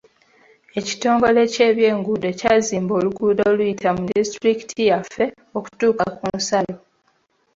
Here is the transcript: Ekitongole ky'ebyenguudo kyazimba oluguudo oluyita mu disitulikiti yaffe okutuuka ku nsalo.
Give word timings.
Ekitongole 0.79 1.41
ky'ebyenguudo 1.53 2.29
kyazimba 2.39 2.93
oluguudo 2.99 3.41
oluyita 3.51 3.89
mu 3.95 4.03
disitulikiti 4.09 4.79
yaffe 4.91 5.23
okutuuka 5.57 6.05
ku 6.17 6.25
nsalo. 6.37 6.75